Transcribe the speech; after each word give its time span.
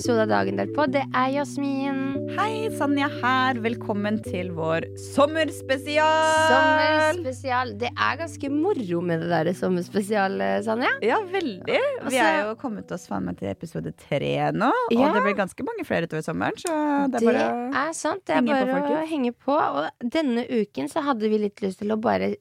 Episode 0.00 0.22
av 0.24 0.30
Dagen 0.30 0.56
derpå. 0.56 0.86
Det 0.88 1.02
er 1.12 1.26
Jasmin. 1.34 1.98
Hei, 2.32 2.70
Sanja 2.72 3.04
her. 3.20 3.58
Velkommen 3.60 4.16
til 4.24 4.48
vår 4.56 4.86
sommerspesial. 4.96 6.38
Sommerspesial. 6.48 7.74
Det 7.82 7.90
er 7.92 8.16
ganske 8.16 8.48
moro 8.54 9.02
med 9.04 9.20
det 9.20 9.28
der 9.28 9.50
sommerspesial, 9.58 10.40
eh, 10.40 10.62
Sanja. 10.64 10.94
Ja, 11.04 11.18
veldig. 11.20 11.66
Vi 11.66 12.00
Altså- 12.00 12.16
er 12.16 12.48
jo 12.48 12.54
kommet 12.54 12.90
oss 12.90 13.06
faen 13.06 13.24
meg 13.24 13.36
til 13.36 13.48
episode 13.50 13.92
tre 13.94 14.50
nå. 14.52 14.72
Ja. 14.90 15.08
Og 15.10 15.14
det 15.14 15.22
blir 15.22 15.36
ganske 15.36 15.62
mange 15.68 15.84
flere 15.84 16.08
utover 16.08 16.24
sommeren, 16.24 16.56
så 16.56 17.10
det 17.10 17.20
er 17.20 17.26
bare 17.26 17.44
å 17.44 17.72
henge 17.74 17.88
er 17.90 17.92
sant. 17.92 18.24
Det 18.24 18.36
er 18.36 18.42
bare 18.42 19.04
å 19.04 19.06
henge 19.06 19.34
på. 19.34 19.52
Og 19.52 19.90
denne 20.02 20.48
uken 20.48 20.88
så 20.88 21.02
hadde 21.02 21.28
vi 21.28 21.36
litt 21.36 21.60
lyst 21.60 21.80
til 21.80 21.88
å 21.88 22.00
bare 22.00 22.36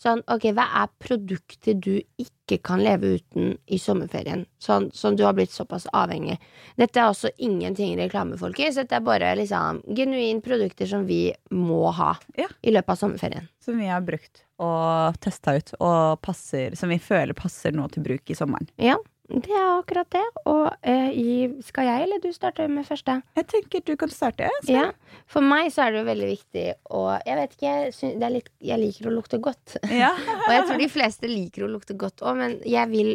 Sånn, 0.00 0.22
ok, 0.26 0.48
hva 0.56 0.64
er 0.82 0.88
produkter 1.00 1.76
du 1.78 2.00
ikke 2.20 2.58
kan 2.66 2.82
leve 2.82 3.14
uten 3.18 3.54
i 3.70 3.78
sommerferien? 3.78 4.44
Sånn 4.60 4.90
som 4.92 5.14
du 5.16 5.22
har 5.24 5.36
blitt 5.36 5.52
såpass 5.54 5.86
avhengig. 5.94 6.38
Dette 6.76 7.00
er 7.00 7.12
også 7.12 7.30
ingenting 7.38 7.94
reklame, 8.00 8.36
folkens. 8.40 8.74
Dette 8.80 8.98
er 8.98 9.04
bare 9.06 9.30
liksom 9.38 9.82
genuine 9.94 10.42
produkter 10.44 10.86
som 10.90 11.06
vi 11.06 11.32
må 11.54 11.92
ha 11.94 12.16
Ja. 12.36 12.48
i 12.62 12.70
løpet 12.74 12.88
av 12.88 12.96
sommerferien. 12.98 13.48
Som 13.64 13.78
vi 13.78 13.86
har 13.86 14.00
brukt 14.02 14.42
og 14.58 15.16
testa 15.20 15.56
ut, 15.56 15.72
og 15.80 16.20
passer, 16.22 16.76
som 16.76 16.88
vi 16.88 16.98
føler 16.98 17.34
passer 17.34 17.72
nå 17.72 17.88
til 17.90 18.04
bruk 18.04 18.30
i 18.30 18.34
sommeren. 18.38 18.68
Ja, 18.78 18.96
det 19.28 19.50
er 19.56 19.78
akkurat 19.78 20.10
det. 20.12 20.22
Og 20.46 20.66
eh, 20.82 21.10
i, 21.16 21.62
skal 21.64 21.86
jeg 21.88 22.02
eller 22.06 22.20
du 22.20 22.28
starte 22.36 22.66
med 22.68 22.84
første? 22.86 23.22
Jeg 23.38 23.46
tenker 23.48 23.80
du 23.88 23.94
kan 23.96 24.10
starte. 24.12 24.50
Ja. 24.68 24.90
For 25.26 25.40
meg 25.40 25.70
så 25.72 25.86
er 25.86 25.92
det 25.94 26.02
jo 26.02 26.08
veldig 26.10 26.28
viktig 26.28 26.64
å 26.92 27.04
Jeg 27.24 27.36
vet 27.40 27.54
ikke, 27.56 27.72
jeg, 28.20 28.32
litt, 28.34 28.50
jeg 28.60 28.78
liker 28.82 29.08
å 29.08 29.14
lukte 29.16 29.40
godt. 29.40 29.78
Ja. 29.88 30.10
og 30.46 30.50
jeg 30.52 30.66
tror 30.68 30.82
de 30.84 30.90
fleste 30.92 31.30
liker 31.30 31.64
å 31.64 31.70
lukte 31.72 31.96
godt 31.96 32.20
òg, 32.22 32.36
men 32.42 32.58
jeg 32.68 32.90
vil 32.92 33.14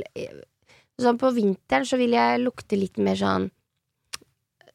Sånn 1.00 1.16
på 1.22 1.30
vinteren 1.32 1.86
så 1.88 1.96
vil 1.96 2.12
jeg 2.12 2.42
lukte 2.44 2.76
litt 2.76 2.98
mer 3.00 3.16
sånn 3.16 3.46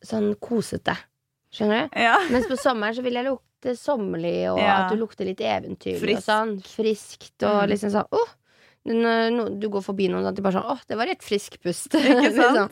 Sånn 0.04 0.34
kosete. 0.40 0.94
Skjønner 1.54 1.86
du? 1.90 1.98
ja. 2.02 2.14
Mens 2.32 2.46
på 2.50 2.56
sommeren 2.60 2.96
så 2.96 3.02
vil 3.04 3.16
jeg 3.18 3.26
lukte 3.28 3.74
sommerlig, 3.80 4.36
og 4.52 4.58
Ja. 4.60 4.74
at 4.84 4.92
du 4.92 4.98
lukter 5.00 5.24
litt 5.28 5.40
eventyrlig 5.40 6.18
og 6.18 6.24
sånn. 6.24 6.54
Friskt 6.64 7.42
og 7.46 7.62
Mm. 7.64 7.68
liksom 7.72 7.92
sånn 7.94 8.08
no, 8.12 8.24
du 8.84 9.68
går 9.72 9.84
forbi 9.84 10.10
noen 10.12 10.26
at 10.28 10.36
de 10.36 10.44
bare 10.44 10.58
sånn 10.58 10.68
'Å, 10.68 10.76
det 10.88 10.98
var 11.00 11.08
et 11.08 11.22
frisk 11.24 11.56
pust. 11.62 11.94
Liksom. 12.24 12.68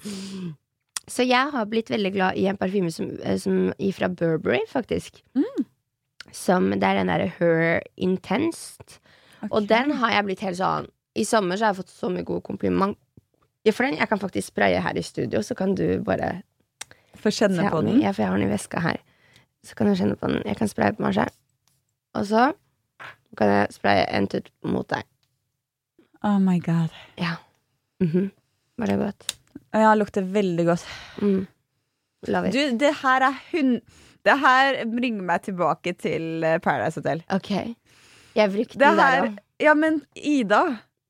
Så 1.09 1.27
jeg 1.27 1.51
har 1.53 1.67
blitt 1.67 1.91
veldig 1.91 2.13
glad 2.15 2.37
i 2.39 2.47
en 2.47 2.57
parfyme 2.57 2.93
som, 2.93 3.11
eh, 3.23 3.37
som 3.37 3.73
fra 3.97 4.09
Burberry, 4.09 4.61
faktisk. 4.69 5.23
Mm. 5.35 5.65
Som 6.33 6.71
Det 6.71 6.83
er 6.83 6.95
den 6.95 7.09
derre 7.09 7.33
Her 7.39 7.83
Intense. 7.97 8.79
Og 9.51 9.67
den 9.67 9.91
har 9.91 10.13
jeg 10.13 10.25
blitt 10.25 10.41
helt 10.41 10.57
sånn 10.57 10.87
I 11.15 11.25
sommer 11.25 11.57
så 11.57 11.67
har 11.67 11.75
jeg 11.75 11.83
fått 11.83 11.93
så 11.93 12.09
mye 12.09 12.25
gode 12.25 12.43
kompliment 12.47 12.97
ja, 13.65 13.73
for 13.73 13.85
den. 13.85 13.99
Jeg 13.99 14.09
kan 14.09 14.19
faktisk 14.19 14.49
spraye 14.49 14.81
her 14.81 14.97
i 14.97 15.03
studio, 15.03 15.43
så 15.43 15.55
kan 15.55 15.75
du 15.75 16.01
bare 16.03 16.43
Få 17.23 17.31
kjenne 17.31 17.69
på 17.71 17.83
den. 17.85 18.01
Ja, 18.01 18.11
for 18.11 18.23
jeg 18.23 18.31
har 18.31 18.39
den 18.39 18.49
i 18.49 18.51
veska 18.51 18.81
her. 18.81 18.97
Så 19.63 19.77
kan 19.77 19.87
du 19.87 19.95
kjenne 19.95 20.17
på 20.17 20.27
den. 20.27 20.43
Jeg 20.47 20.57
kan 20.57 20.69
spraye 20.69 20.97
på 20.97 21.05
meg 21.05 21.15
selv. 21.15 21.31
Og 22.19 22.27
så 22.27 22.53
kan 23.39 23.49
jeg 23.49 23.75
spraye 23.77 24.09
en 24.11 24.27
tut 24.27 24.51
mot 24.65 24.89
deg. 24.89 25.07
Oh 26.25 26.39
my 26.39 26.59
god. 26.63 26.91
Ja. 27.19 27.37
Mhm. 28.01 28.31
Var 28.79 28.87
det 28.87 28.97
godt? 28.99 29.27
Ja, 29.75 29.95
lukter 29.95 30.23
veldig 30.23 30.67
godt. 30.67 30.85
Mm. 31.23 31.47
Love 32.29 32.49
it. 32.49 32.55
Du, 32.55 32.77
det 32.79 32.95
her 33.03 33.29
er 33.29 33.39
hun... 33.53 33.81
Det 34.23 34.37
her 34.39 34.77
bringer 34.87 35.25
meg 35.27 35.43
tilbake 35.43 35.97
til 35.99 36.45
eh, 36.47 36.59
Paradise 36.63 37.01
Hotel. 37.01 37.25
Ok. 37.35 37.51
Jeg 38.37 38.53
brukte 38.53 38.79
Det 38.79 38.85
den 38.87 39.01
der 39.01 39.25
òg. 39.25 39.39
Ja, 39.61 39.73
men 39.75 39.97
Ida 40.15 40.61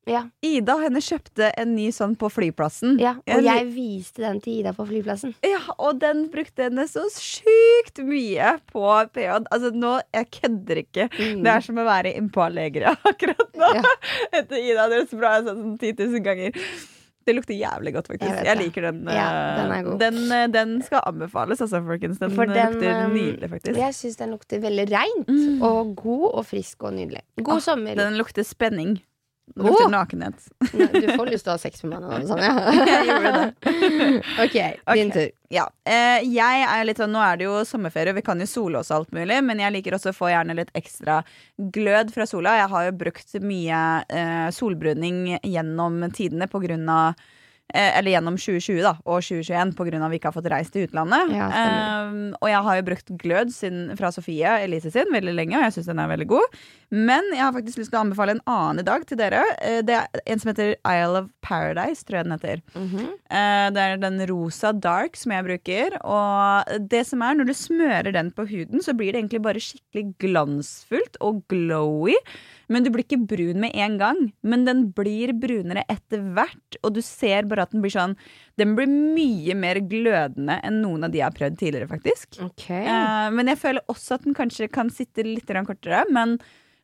Ja. 0.09 0.25
Ida 0.43 0.75
henne 0.81 0.99
kjøpte 1.05 1.53
en 1.61 1.75
ny 1.77 1.85
sånn 1.95 2.17
på 2.19 2.27
flyplassen. 2.33 2.97
ja. 2.99 3.13
Og 3.23 3.37
en... 3.39 3.45
jeg 3.47 3.67
viste 3.75 4.25
den 4.25 4.41
til 4.43 4.61
Ida 4.61 4.73
på 4.75 4.87
flyplassen. 4.89 5.35
Ja, 5.47 5.61
og 5.79 6.01
den 6.03 6.25
brukte 6.33 6.67
henne 6.67 6.89
så 6.91 7.05
sjukt 7.15 8.01
mye 8.07 8.57
på 8.73 8.83
PH. 9.15 9.37
Altså 9.53 9.71
nå, 9.75 9.93
jeg 10.17 10.31
kødder 10.41 10.81
ikke. 10.83 11.07
Mm. 11.15 11.45
Det 11.47 11.53
er 11.55 11.67
som 11.69 11.79
å 11.79 11.87
være 11.87 12.15
innpå 12.19 12.43
Allegria 12.49 12.97
akkurat 13.13 13.47
nå. 13.55 13.71
Ja. 13.79 13.95
Etter 14.41 14.59
Ida 14.59 14.89
hadde 14.89 15.05
spraya 15.13 15.45
sånn 15.47 15.77
10 15.79 15.95
000 16.03 16.27
ganger. 16.27 16.59
Det 17.23 17.37
lukter 17.37 17.55
jævlig 17.55 17.93
godt, 17.95 18.09
faktisk. 18.11 18.33
Jeg 18.35 18.47
Jeg, 18.49 18.59
liker 18.59 18.83
den. 18.89 18.97
Ja, 19.07 19.29
eh, 19.31 19.61
den 19.71 19.85
god. 19.87 19.99
Den, 20.01 20.17
eh, 20.35 20.49
den 20.51 20.73
skal 20.83 21.05
anbefales, 21.07 21.61
altså, 21.63 21.79
folkens. 21.87 22.19
Den, 22.19 22.35
den, 22.35 22.51
lukter 22.51 23.05
um, 23.05 23.15
nydelig, 23.15 23.51
faktisk. 23.53 23.79
Jeg 23.79 23.95
syns 23.95 24.19
den 24.19 24.35
lukter 24.35 24.59
veldig 24.65 24.89
reint 24.91 25.31
Mm. 25.31 25.63
og 25.63 25.95
god 26.03 26.27
og 26.33 26.45
frisk 26.51 26.83
og 26.83 26.97
nydelig. 26.99 27.23
God 27.47 27.63
sommer. 27.63 27.95
Den 27.95 28.19
lukter 28.19 28.43
spenning. 28.43 28.97
Den 29.55 29.67
lukter 29.67 29.85
oh! 29.85 29.91
nakenhet. 29.91 30.35
Du 30.93 31.09
får 31.17 31.27
lyst 31.27 31.45
til 31.45 31.51
å 31.53 31.57
ha 31.57 31.61
sex 31.61 31.83
med 31.85 31.99
meg 31.99 32.05
nå, 32.07 32.29
Sanja. 32.31 32.53
det. 33.61 34.23
ok, 34.45 34.57
din 34.95 35.11
tur. 35.13 35.29
Ja, 35.53 35.67
eh, 35.85 36.23
jeg 36.25 36.63
er 36.65 36.87
litt 36.89 37.03
sånn, 37.03 37.13
Nå 37.13 37.21
er 37.21 37.41
det 37.41 37.49
jo 37.49 37.59
sommerferie, 37.69 38.15
vi 38.17 38.25
kan 38.25 38.41
jo 38.41 38.49
sole 38.49 38.81
oss 38.81 38.93
og 38.93 39.03
alt 39.03 39.13
mulig, 39.19 39.43
men 39.45 39.61
jeg 39.61 39.75
liker 39.75 39.99
også 39.99 40.15
å 40.15 40.17
få 40.17 40.31
gjerne 40.33 40.57
litt 40.57 40.73
ekstra 40.79 41.21
glød 41.75 42.15
fra 42.15 42.27
sola. 42.31 42.57
Jeg 42.63 42.73
har 42.73 42.89
jo 42.89 42.97
brukt 43.03 43.37
mye 43.45 43.83
eh, 44.09 44.49
solbruning 44.55 45.37
gjennom 45.43 46.01
tidene 46.17 46.49
på 46.49 46.63
grunn 46.63 46.89
av 46.89 47.21
eller 47.73 48.13
gjennom 48.13 48.37
2020 48.37 48.83
da, 48.85 48.93
og 49.07 49.23
2021 49.25 49.73
pga. 49.79 50.05
at 50.05 50.11
vi 50.13 50.19
ikke 50.21 50.31
har 50.31 50.37
fått 50.37 50.51
reist 50.53 50.73
til 50.75 50.87
utlandet. 50.89 51.33
Ja, 51.37 51.49
um, 52.09 52.35
og 52.41 52.49
jeg 52.51 52.63
har 52.67 52.77
jo 52.79 52.87
brukt 52.91 53.13
glød 53.23 53.53
sin, 53.55 53.83
fra 53.97 54.11
Sofie 54.13 54.53
Elise 54.65 54.91
sin 54.93 55.11
veldig 55.13 55.35
lenge, 55.35 55.57
og 55.57 55.65
jeg 55.67 55.73
syns 55.79 55.91
den 55.93 56.03
er 56.03 56.11
veldig 56.13 56.29
god. 56.29 56.59
Men 56.93 57.25
jeg 57.33 57.41
har 57.41 57.55
faktisk 57.57 57.79
lyst 57.81 57.93
til 57.95 57.99
å 58.01 58.05
anbefale 58.05 58.35
en 58.37 58.45
annen 58.53 58.83
i 58.83 58.87
dag 58.87 59.07
til 59.09 59.17
dere. 59.17 59.43
Eh, 59.65 59.81
det 59.89 59.97
er 59.97 60.23
en 60.27 60.43
som 60.43 60.51
heter 60.53 60.75
Isle 60.85 61.23
of 61.23 61.31
Paradise, 61.41 62.05
tror 62.05 62.19
jeg 62.21 62.29
den 62.29 62.37
heter. 62.37 62.63
Mhm. 62.77 63.07
Eh, 63.31 63.71
Det 63.73 63.81
er 63.81 63.97
den 64.03 64.21
rosa 64.29 64.73
dark 64.73 65.17
som 65.17 65.33
jeg 65.33 65.45
bruker. 65.47 65.97
Og 66.05 66.89
det 66.93 67.07
som 67.09 67.23
er, 67.23 67.35
når 67.35 67.47
du 67.49 67.55
smører 67.57 68.13
den 68.13 68.31
på 68.31 68.45
huden, 68.49 68.83
så 68.85 68.93
blir 68.93 69.13
det 69.13 69.23
egentlig 69.23 69.43
bare 69.43 69.63
skikkelig 69.63 70.15
glansfullt 70.21 71.17
og 71.21 71.43
glowy. 71.49 72.15
Men 72.69 72.85
du 72.85 72.91
blir 72.93 73.07
ikke 73.07 73.21
brun 73.29 73.61
med 73.63 73.75
en 73.75 73.99
gang. 74.01 74.21
Men 74.47 74.67
den 74.69 74.85
blir 74.95 75.35
brunere 75.39 75.85
etter 75.91 76.23
hvert, 76.37 76.79
og 76.83 76.95
du 76.97 77.03
ser 77.05 77.49
bare 77.51 77.67
at 77.67 77.75
den 77.75 77.85
blir 77.85 77.95
sånn 77.95 78.17
Den 78.61 78.75
blir 78.77 78.91
mye 78.91 79.57
mer 79.59 79.81
glødende 79.89 80.59
enn 80.63 80.83
noen 80.85 81.07
av 81.07 81.13
de 81.13 81.23
jeg 81.23 81.27
har 81.27 81.37
prøvd 81.37 81.59
tidligere, 81.61 81.91
faktisk. 81.91 82.41
Okay. 82.53 82.85
Uh, 82.85 83.31
men 83.35 83.49
jeg 83.51 83.63
føler 83.63 83.93
også 83.93 84.19
at 84.19 84.27
den 84.27 84.37
kanskje 84.37 84.69
kan 84.73 84.93
sitte 84.93 85.25
litt 85.27 85.51
kortere. 85.67 86.05
Men 86.13 86.37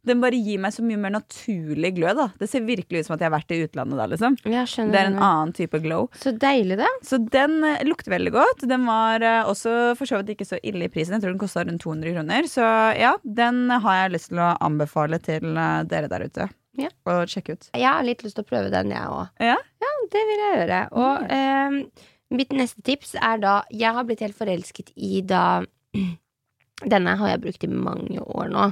den 0.08 0.22
bare 0.22 0.38
gir 0.38 0.60
meg 0.62 0.74
så 0.74 0.84
mye 0.84 1.00
mer 1.00 1.14
naturlig 1.14 1.92
glød. 1.98 2.18
da 2.18 2.28
Det 2.40 2.48
ser 2.50 2.66
virkelig 2.66 3.02
ut 3.02 3.08
som 3.08 3.16
at 3.16 3.24
jeg 3.24 3.30
har 3.30 3.36
vært 3.36 3.54
i 3.54 3.60
utlandet 3.66 4.00
da. 4.00 4.08
liksom. 4.12 4.38
Det 4.44 5.00
er 5.02 5.10
en 5.12 5.20
annen 5.20 5.54
type 5.56 5.80
glow. 5.84 6.08
Så 6.18 6.32
deilig, 6.32 6.78
det 6.80 6.92
Så 7.06 7.20
den 7.22 7.58
uh, 7.64 7.82
lukter 7.88 8.14
veldig 8.16 8.34
godt. 8.34 8.68
Den 8.68 8.86
var 8.88 9.24
uh, 9.24 9.50
også 9.50 9.94
for 9.98 10.08
så 10.08 10.20
vidt 10.20 10.36
ikke 10.36 10.48
så 10.48 10.60
ille 10.62 10.88
i 10.88 10.92
prisen. 10.92 11.16
Jeg 11.16 11.26
tror 11.26 11.36
den 11.36 11.42
kosta 11.42 11.64
rundt 11.64 11.84
200 11.84 12.16
kroner. 12.16 12.48
Så 12.50 12.64
ja, 12.98 13.16
den 13.22 13.68
har 13.70 14.02
jeg 14.02 14.16
lyst 14.16 14.32
til 14.32 14.42
å 14.42 14.54
anbefale 14.64 15.20
til 15.22 15.52
uh, 15.54 15.84
dere 15.88 16.10
der 16.10 16.26
ute. 16.28 16.48
Ja. 16.78 16.90
Og 17.10 17.26
sjekke 17.30 17.56
ut. 17.56 17.68
Jeg 17.74 17.88
har 17.88 18.06
litt 18.06 18.22
lyst 18.24 18.38
til 18.38 18.46
å 18.46 18.48
prøve 18.48 18.70
den, 18.72 18.92
jeg 18.94 19.10
òg. 19.10 19.32
Ja? 19.42 19.56
Ja, 19.82 19.90
det 20.12 20.22
vil 20.28 20.44
jeg 20.44 20.60
gjøre. 20.60 20.80
Og 21.02 21.34
eh, 21.34 22.06
mitt 22.38 22.54
neste 22.54 22.84
tips 22.86 23.16
er 23.18 23.42
da 23.42 23.54
Jeg 23.74 23.96
har 23.96 24.06
blitt 24.06 24.22
helt 24.24 24.38
forelsket 24.38 24.92
i 24.94 25.22
da 25.26 25.64
Denne 26.92 27.16
har 27.18 27.32
jeg 27.32 27.42
brukt 27.42 27.64
i 27.66 27.72
mange 27.72 28.22
år 28.22 28.52
nå. 28.52 28.68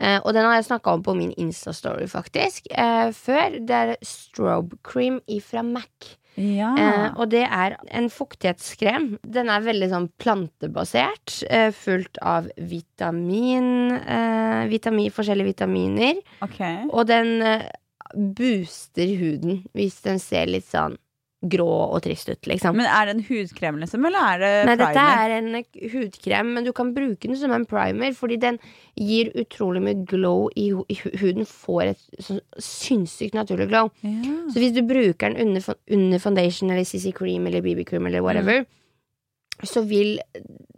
Eh, 0.00 0.18
og 0.22 0.32
den 0.34 0.46
har 0.48 0.58
jeg 0.58 0.70
snakka 0.70 0.96
om 0.96 1.04
på 1.04 1.14
min 1.18 1.34
Insta-story, 1.40 2.08
faktisk. 2.10 2.66
Eh, 2.70 3.12
før. 3.16 3.60
Det 3.60 3.78
er 3.78 3.94
strobe 4.06 4.78
cream 4.86 5.20
ifra 5.30 5.64
Mac. 5.66 6.16
Ja. 6.40 6.70
Eh, 6.80 7.08
og 7.20 7.28
det 7.34 7.44
er 7.44 7.76
en 7.92 8.08
fuktighetskrem. 8.10 9.18
Den 9.22 9.50
er 9.52 9.64
veldig 9.66 9.90
sånn 9.92 10.08
plantebasert. 10.22 11.42
Eh, 11.50 11.68
fullt 11.76 12.18
av 12.24 12.48
vitamin, 12.56 13.92
eh, 14.00 14.64
vitamin 14.72 15.12
Forskjellige 15.12 15.52
vitaminer. 15.52 16.22
Okay. 16.40 16.86
Og 16.88 17.06
den 17.10 17.42
eh, 17.42 17.68
booster 18.14 19.12
huden 19.20 19.62
hvis 19.76 20.00
den 20.04 20.20
ser 20.22 20.48
litt 20.50 20.68
sånn 20.68 20.96
grå 21.42 21.66
og 21.96 22.02
trist 22.04 22.28
ut, 22.30 22.46
liksom. 22.46 22.76
Men 22.78 22.86
er 22.86 23.06
det 23.08 23.14
en 23.16 23.24
hudkrem, 23.26 23.78
liksom, 23.82 24.04
eller 24.06 24.18
er 24.22 24.38
det 24.38 24.50
Nei, 24.68 24.76
primer? 24.76 24.92
dette 24.94 25.06
er 25.24 25.32
en 25.38 25.90
hudkrem, 25.92 26.52
men 26.54 26.64
du 26.64 26.72
kan 26.72 26.92
bruke 26.94 27.26
den 27.26 27.36
som 27.36 27.50
en 27.56 27.64
primer, 27.66 28.12
fordi 28.14 28.36
den 28.42 28.58
gir 28.96 29.32
utrolig 29.42 29.82
mye 29.82 30.04
glow 30.06 30.48
i, 30.54 30.68
i 30.88 30.98
huden. 31.18 31.44
Får 31.48 31.82
et 31.90 32.04
sånn 32.22 32.40
sinnssykt 32.62 33.34
naturlig 33.34 33.68
glow. 33.72 33.90
ja. 34.02 34.36
Så 34.52 34.58
hvis 34.62 34.74
du 34.76 34.82
bruker 34.86 35.32
den 35.34 35.48
under, 35.48 35.74
under 35.90 36.18
foundation 36.22 36.70
eller 36.70 36.84
CC 36.84 37.10
cream 37.16 37.46
eller 37.50 37.60
BB 37.64 37.84
cream 37.90 38.06
eller 38.06 38.22
whatever, 38.22 38.62
Mm. 38.62 39.66
så 39.68 39.82
vil 39.86 40.18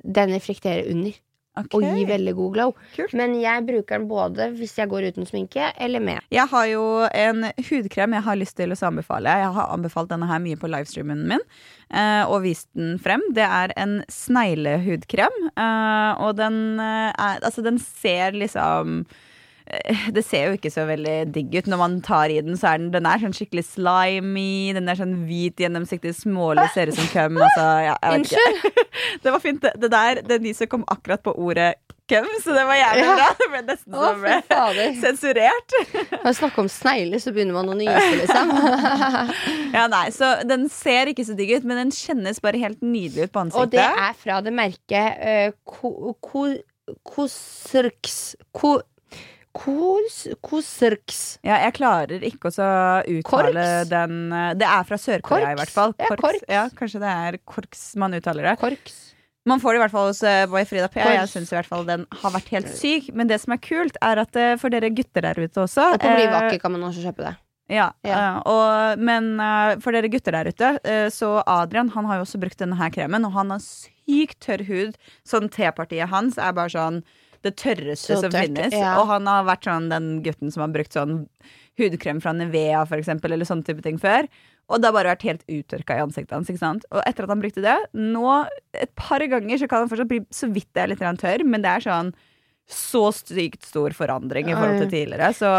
den 0.05 0.32
reflektere 0.34 0.88
under. 0.90 1.12
Ok. 1.56 1.75
og 1.79 1.85
gi 1.87 2.05
veldig 2.09 2.33
god 2.35 2.53
glow. 2.56 2.73
Kult. 2.97 3.12
Men 3.15 3.37
jeg 3.39 3.62
bruker 3.69 3.99
den 4.01 4.09
både 4.11 4.49
hvis 4.59 4.73
jeg 4.79 4.91
går 4.91 5.06
uten 5.12 5.27
sminke, 5.29 5.69
eller 5.79 6.03
med. 6.03 6.19
Jeg 6.35 6.49
har 6.51 6.67
jo 6.67 6.83
en 7.15 7.45
hudkrem 7.69 8.17
jeg 8.19 8.27
har 8.27 8.37
lyst 8.41 8.56
til 8.59 8.75
å 8.75 8.79
anbefale. 8.89 9.37
Jeg 9.45 9.53
har 9.55 9.71
anbefalt 9.75 10.11
denne 10.11 10.27
her 10.27 10.43
mye 10.43 10.59
på 10.59 10.71
livestreamen 10.73 11.23
min. 11.31 11.45
eh, 11.95 12.25
og 12.27 12.43
vist 12.43 12.67
den 12.75 12.99
frem. 12.99 13.23
Det 13.37 13.45
er 13.47 13.71
en 13.77 14.01
sneglehudkrem. 14.11 15.37
eh, 15.56 16.12
og 16.25 16.37
den 16.37 16.81
eh, 16.81 17.12
er 17.15 17.39
Altså, 17.45 17.62
den 17.62 17.79
ser 17.79 18.33
liksom 18.33 19.05
det 20.12 20.20
ser 20.26 20.50
jo 20.50 20.56
ikke 20.58 20.70
så 20.72 20.84
veldig 20.88 21.16
digg 21.32 21.55
ut. 21.56 21.69
Når 21.72 21.81
man 21.81 21.94
tar 22.05 22.32
i 22.32 22.40
den, 22.44 22.56
så 22.61 22.75
er 22.75 22.82
den, 22.82 22.90
den 22.93 23.08
er 23.08 23.22
sånn 23.22 23.37
skikkelig 23.37 23.64
slimy. 23.70 24.75
Den 24.76 24.90
er 24.93 24.99
sånn 24.99 25.14
hvit, 25.28 25.56
gjennomsiktig, 25.64 26.12
smålig, 26.19 26.66
ser 26.75 26.93
ut 26.93 26.99
som 26.99 27.08
køm. 27.14 27.40
Altså, 27.40 27.69
ja, 27.88 27.96
Unnskyld! 28.12 28.69
Det 29.25 29.32
var 29.32 29.40
fint. 29.43 29.64
Det, 29.64 29.88
der, 29.90 30.20
det 30.26 30.43
lyset 30.44 30.69
kom 30.70 30.84
akkurat 30.93 31.22
på 31.25 31.32
ordet 31.40 31.72
køm, 32.11 32.28
så 32.44 32.52
det 32.52 32.64
var 32.69 32.76
jævlig 32.76 33.05
Ja. 33.06 33.14
bra. 33.16 33.28
Det 33.40 33.46
ble 33.50 33.62
nesten 33.70 33.96
Å, 33.96 34.02
som 34.12 35.00
sensurert. 35.00 35.76
Når 36.12 36.25
man 36.26 36.37
snakker 36.37 36.62
om 36.64 36.69
snegler, 36.69 37.22
så 37.25 37.32
begynner 37.32 37.56
man 37.56 37.72
å 37.72 37.76
nyse, 37.78 38.10
liksom. 38.20 38.52
Ja, 39.76 39.87
nei, 39.90 40.05
så 40.14 40.34
Den 40.46 40.69
ser 40.72 41.10
ikke 41.10 41.25
så 41.26 41.37
digg 41.38 41.56
ut, 41.56 41.64
men 41.67 41.81
den 41.81 41.94
kjennes 41.96 42.43
bare 42.44 42.60
helt 42.60 42.84
nydelig 42.84 43.31
ut 43.31 43.34
på 43.34 43.46
ansiktet. 43.46 43.64
Og 43.64 43.75
det 43.75 43.88
er 43.88 44.20
fra 44.20 44.40
det 44.44 44.55
merket 44.55 45.25
uh, 45.25 45.56
ko, 45.64 46.14
ko, 46.22 46.46
Kosrks 47.08 48.34
ko, 48.52 48.76
kos, 49.55 50.17
Kosrks. 50.45 51.21
Ja, 51.47 51.61
jeg 51.65 51.75
klarer 51.79 52.25
ikke 52.27 52.51
å 52.51 52.55
uttale 52.55 53.23
Korks? 53.25 53.89
den 53.93 54.19
eh, 54.35 54.51
Det 54.59 54.67
er 54.69 54.87
fra 54.89 54.99
Sør-Korea, 55.01 55.53
i 55.55 55.59
hvert 55.61 55.73
fall. 55.75 55.95
Ja, 56.03 56.11
korks. 56.19 56.45
Ja, 56.51 56.65
kanskje 56.75 57.03
det 57.05 57.12
er 57.15 57.39
korks 57.47 57.85
man 58.01 58.17
uttaler 58.19 58.51
det. 58.51 58.56
Korks. 58.62 59.01
Man 59.47 59.61
får 59.61 59.75
det 59.75 59.77
i 59.77 59.83
hvert 59.85 59.93
fall 59.93 60.06
hos 60.09 60.21
Boy 60.49 60.65
Frida 60.65 60.87
P. 60.89 61.01
Jeg 61.03 61.19
Korks. 61.21 61.33
syns 61.37 61.51
i 61.53 61.56
hvert 61.59 61.69
fall 61.69 61.83
den 61.85 62.06
har 62.23 62.33
vært 62.33 62.49
helt 62.55 62.71
syk. 62.73 63.11
Men 63.12 63.29
det 63.29 63.43
som 63.43 63.53
er 63.53 63.61
kult, 63.61 63.99
er 64.01 64.23
at 64.25 64.37
eh, 64.41 64.55
for 64.61 64.73
dere 64.73 64.89
gutter 64.95 65.27
der 65.27 65.37
ute 65.43 65.65
også 65.67 65.91
Og 65.95 65.99
på 66.01 66.12
Bli 66.17 66.25
eh, 66.29 66.33
vakker 66.33 66.62
kan 66.62 66.73
man 66.73 66.87
også 66.89 67.05
kjøpe 67.05 67.27
det. 67.29 67.35
Ja, 67.73 67.91
Ja. 68.05 68.17
eh, 68.17 68.39
og, 68.51 68.99
men 69.01 69.35
eh, 69.41 69.75
for 69.85 69.93
dere 69.97 70.09
gutter 70.12 70.33
der 70.37 70.49
ute, 70.53 70.71
eh, 70.85 71.06
så 71.12 71.39
Adrian 71.49 71.93
han 71.95 72.09
har 72.09 72.19
jo 72.21 72.25
også 72.27 72.41
brukt 72.43 72.59
denne 72.61 72.77
her 72.81 72.91
kremen, 72.93 73.25
og 73.29 73.33
han 73.37 73.53
har 73.55 73.62
sykt 73.65 74.41
tørr 74.45 74.65
hud. 74.69 74.99
Sånn 75.29 75.49
T-partiet 75.53 76.09
hans 76.12 76.37
er 76.41 76.53
bare 76.56 76.73
sånn 76.73 76.99
det 77.44 77.55
tørreste 77.61 78.17
som 78.19 78.32
tørt, 78.32 78.49
finnes. 78.49 78.75
ja. 78.76 78.96
Og 79.00 79.08
han 79.12 79.29
har 79.31 79.46
vært 79.49 79.69
sånn 79.69 79.91
den 79.93 80.11
gutten 80.25 80.52
som 80.55 80.64
har 80.64 80.75
brukt 80.75 80.96
sånn 80.96 81.23
hudkrem 81.81 82.20
fra 82.23 82.35
Nivea 82.37 82.85
for 82.88 83.00
eksempel, 83.00 83.35
eller 83.35 83.49
sånne 83.49 83.67
type 83.67 83.85
ting 83.85 83.99
før. 84.00 84.29
Og 84.73 84.81
det 84.81 84.88
har 84.88 84.96
bare 84.96 85.12
vært 85.12 85.26
helt 85.29 85.43
uttørka 85.50 85.99
i 85.99 86.05
ansiktet 86.05 86.32
hans. 86.32 86.49
ikke 86.49 86.62
sant? 86.62 86.87
Og 86.94 87.02
etter 87.05 87.26
at 87.26 87.32
han 87.35 87.43
brukte 87.43 87.64
det, 87.64 87.76
nå 87.99 88.29
et 88.81 88.93
par 88.96 89.25
ganger 89.29 89.61
så 89.61 89.69
kan 89.69 89.85
han 89.85 89.91
fortsatt 89.91 90.11
bli 90.12 90.23
så 90.32 90.49
vidt 90.52 90.70
det 90.73 90.85
er 90.85 90.94
litt 90.94 91.05
tørr, 91.20 91.44
men 91.44 91.64
det 91.64 91.75
er 91.75 91.85
sånn 91.85 92.14
så 92.64 93.11
sykt 93.12 93.67
stor 93.69 93.93
forandring 93.93 94.49
i 94.49 94.55
forhold 94.56 94.87
til 94.87 94.93
tidligere. 94.94 95.35
Så 95.37 95.50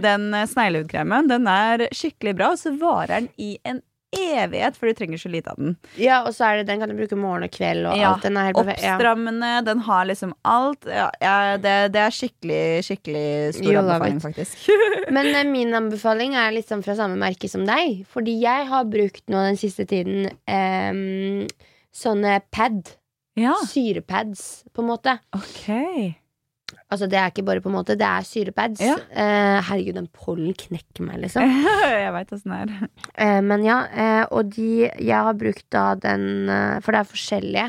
den 0.00 0.30
eh, 0.32 0.46
sneglehudkremen 0.48 1.28
den 1.28 1.48
er 1.50 1.84
skikkelig 1.92 2.32
bra, 2.38 2.54
og 2.54 2.62
så 2.62 2.72
varer 2.80 3.18
den 3.18 3.28
i 3.36 3.50
en 3.68 3.82
evighet, 4.14 4.76
for 4.78 4.86
du 4.90 4.94
trenger 4.98 5.20
så 5.20 5.30
lite 5.32 5.50
av 5.52 5.58
den. 5.60 5.74
Ja, 6.00 6.22
og 6.26 6.32
så 6.36 6.46
er 6.48 6.60
det 6.60 6.66
den 6.70 6.80
kan 6.82 6.90
du 6.90 6.96
bruke 6.98 7.18
morgen 7.18 7.44
og 7.46 7.52
kveld 7.54 7.84
og 7.90 7.98
Ja, 7.98 8.12
alt. 8.14 8.22
Den 8.24 8.38
er 8.40 8.48
helt 8.48 8.58
perfekt. 8.60 8.82
Ja. 8.84 8.94
Oppstrammende, 8.96 9.52
den 9.66 9.82
har 9.86 10.08
liksom 10.10 10.34
alt. 10.46 10.88
Ja, 10.88 11.36
det, 11.60 11.74
det 11.94 12.02
er 12.04 12.14
skikkelig, 12.14 12.62
skikkelig 12.88 13.26
stor 13.58 13.70
You 13.72 13.78
anbefaling, 13.82 14.20
faktisk. 14.24 14.66
Men 15.16 15.30
eh, 15.34 15.44
min 15.48 15.74
anbefaling 15.76 16.34
er 16.38 16.54
liksom 16.56 16.82
fra 16.86 16.96
samme 16.98 17.18
merke 17.20 17.48
som 17.50 17.66
deg. 17.68 18.02
Fordi 18.14 18.38
jeg 18.42 18.66
har 18.70 18.84
brukt 18.90 19.24
nå 19.32 19.44
den 19.50 19.60
siste 19.60 19.86
tiden 19.90 20.28
em, 20.50 21.46
sånne 21.94 22.40
pad. 22.54 22.94
ja, 23.38 23.54
Syrepads, 23.70 24.64
på 24.74 24.82
en 24.84 24.88
måte. 24.94 25.18
ok. 25.34 26.20
Altså 26.90 27.06
det 27.10 27.18
er 27.18 27.30
ikke 27.30 27.44
bare 27.46 27.60
på 27.60 27.68
en 27.70 27.74
måte, 27.76 27.96
det 27.98 28.06
er 28.06 28.24
syrepads. 28.26 28.80
Ja. 28.82 28.94
Eh, 29.10 29.58
herregud, 29.68 29.94
den 29.98 30.08
pollen 30.12 30.54
knekker 30.58 31.04
meg, 31.06 31.20
liksom. 31.24 31.44
Jeg 32.04 32.12
veit 32.14 32.32
åssen 32.32 32.54
det 32.54 32.60
er. 32.62 32.88
Eh, 33.20 33.40
men 33.44 33.64
ja, 33.66 33.78
eh, 33.92 34.24
og 34.32 34.50
de 34.54 34.88
jeg 34.88 35.20
har 35.28 35.34
brukt 35.38 35.66
da 35.74 35.94
den 36.00 36.48
eh, 36.48 36.80
For 36.84 36.92
det 36.96 37.02
er 37.02 37.10
forskjellige. 37.12 37.66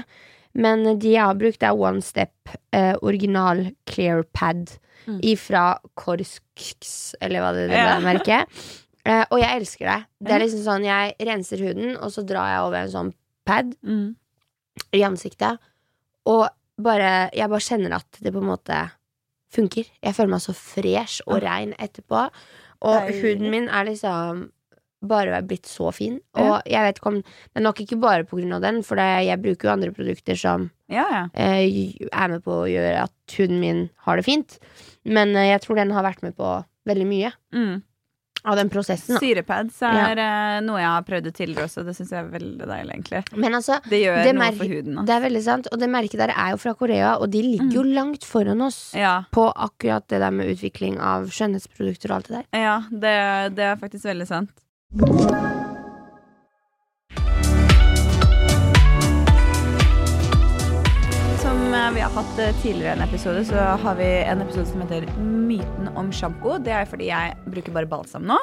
Men 0.56 0.86
de 1.04 1.12
jeg 1.18 1.26
har 1.28 1.36
brukt, 1.36 1.64
er 1.68 1.76
One 1.76 2.02
Step 2.02 2.54
eh, 2.72 2.96
original 3.02 3.68
clear 3.90 4.24
pad 4.34 4.78
Mm. 5.06 5.20
ifra 5.22 5.76
Korsks, 5.94 7.14
eller 7.22 7.44
hva 7.44 7.52
det, 7.54 7.68
det 7.70 7.78
Ja. 7.78 7.98
er 8.00 8.02
merket. 8.02 8.48
Eh, 9.06 9.22
og 9.30 9.38
jeg 9.38 9.60
elsker 9.60 9.86
det. 9.86 9.98
Det 10.26 10.32
er 10.34 10.40
liksom 10.42 10.64
sånn 10.66 10.86
Jeg 10.88 11.14
renser 11.28 11.60
huden, 11.62 11.92
og 12.02 12.10
så 12.10 12.24
drar 12.26 12.48
jeg 12.50 12.62
over 12.66 12.78
en 12.80 12.90
sånn 12.90 13.12
pad 13.46 13.76
Mm. 13.86 14.16
i 14.98 15.02
ansiktet. 15.06 15.60
Og 16.26 16.48
bare, 16.82 17.30
jeg 17.36 17.50
bare 17.50 17.64
kjenner 17.64 17.96
at 18.00 18.20
det 18.22 18.34
på 18.36 18.42
en 18.44 18.50
måte 18.52 18.80
funker. 19.56 19.88
Jeg 20.04 20.16
føler 20.18 20.34
meg 20.36 20.44
så 20.44 20.56
fresh 20.58 21.22
og 21.28 21.40
rein 21.44 21.74
etterpå. 21.80 22.26
Og 22.86 23.12
huden 23.22 23.50
min 23.54 23.70
er 23.72 23.88
liksom 23.88 24.50
bare 25.06 25.42
blitt 25.46 25.68
så 25.70 25.92
fin. 25.94 26.18
Og 26.40 26.66
jeg 26.68 26.82
vet 26.82 26.98
ikke 27.00 27.12
om 27.12 27.20
Det 27.22 27.60
er 27.60 27.64
nok 27.64 27.80
ikke 27.84 28.00
bare 28.02 28.26
på 28.26 28.40
grunn 28.40 28.54
av 28.58 28.62
den, 28.66 28.82
for 28.84 28.98
jeg 28.98 29.38
bruker 29.44 29.70
jo 29.70 29.74
andre 29.76 29.92
produkter 29.96 30.36
som 30.40 30.70
Ja, 30.92 31.06
ja. 31.12 31.24
eh, 31.34 31.94
er 32.12 32.28
med 32.30 32.44
på 32.44 32.52
å 32.64 32.70
gjøre 32.70 33.04
at 33.06 33.36
huden 33.38 33.60
min 33.62 33.90
har 34.06 34.18
det 34.18 34.26
fint. 34.26 34.58
Men 35.06 35.36
eh, 35.36 35.52
jeg 35.54 35.62
tror 35.62 35.76
den 35.80 35.92
har 35.96 36.04
vært 36.04 36.24
med 36.26 36.36
på 36.36 36.58
veldig 36.86 37.08
mye 37.10 37.32
Mm. 37.54 37.84
Av 38.46 38.60
den 38.60 38.72
prosessen. 38.74 39.16
Da. 39.16 39.22
Syrepads 39.24 39.82
er 39.86 40.22
ja. 40.22 40.30
noe 40.66 40.80
jeg 40.82 40.92
har 40.92 41.06
prøvd 41.08 41.30
ut 41.30 41.38
tidligere 41.38 41.70
også. 41.70 41.86
Det 41.88 41.96
syns 41.98 42.14
jeg 42.14 42.22
er 42.22 42.32
veldig 42.34 42.70
deilig, 42.70 42.98
egentlig. 42.98 43.24
Men 43.36 43.60
altså, 43.60 43.80
Det 43.90 44.02
gjør 44.04 44.22
Det 44.24 44.36
noe 44.38 44.52
for 44.60 44.76
huden. 44.76 44.98
Også. 44.98 45.08
det 45.10 45.18
er 45.18 45.26
veldig 45.28 45.44
sant. 45.50 45.70
Og 45.72 45.82
det 45.82 45.92
merket 45.98 46.24
der 46.26 46.36
er 46.36 46.56
jo 46.56 46.62
fra 46.62 46.76
Korea, 46.78 47.16
og 47.20 47.30
de 47.34 47.44
ligger 47.46 47.80
jo 47.80 47.86
langt 47.86 48.28
foran 48.28 48.66
oss. 48.66 48.82
Ja, 48.96 49.18
på 49.36 49.48
akkurat 49.50 50.08
det 50.12 50.22
der 50.24 50.34
med 50.36 50.54
utvikling 50.56 51.00
av 51.02 51.30
skjønnhetsprodukter 51.34 52.12
og 52.12 52.20
alt 52.20 52.32
det 52.32 52.42
der. 52.42 52.50
ja 52.66 52.76
det, 52.92 53.16
det 53.58 53.70
er 53.72 53.80
faktisk 53.82 54.06
veldig 54.12 54.28
sant. 54.30 55.64
Vi 61.94 62.02
har 62.02 62.10
hatt 62.16 62.40
eh, 62.40 62.56
tidligere 62.62 62.96
en 62.96 63.02
episode, 63.06 63.46
så 63.46 63.56
har 63.82 63.96
vi 63.96 64.08
en 64.24 64.42
episode 64.42 64.66
som 64.70 64.82
heter 64.82 65.06
Myten 65.20 65.88
om 65.98 66.10
sjampo. 66.14 66.56
Det 66.64 66.74
er 66.74 66.88
fordi 66.90 67.08
jeg 67.12 67.36
bruker 67.52 67.76
bare 67.76 67.90
balsam 67.90 68.26
nå. 68.28 68.38